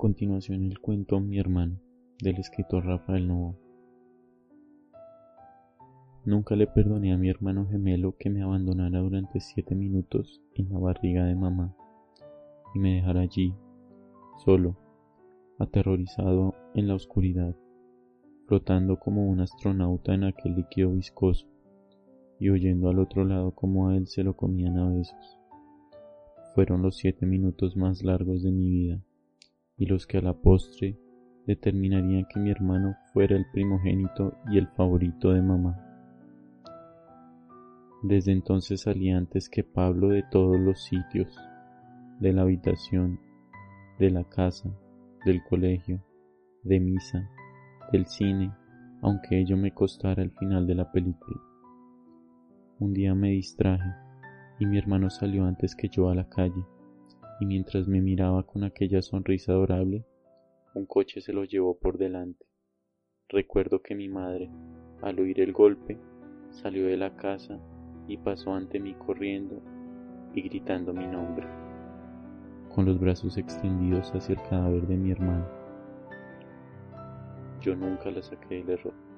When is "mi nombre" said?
70.92-71.46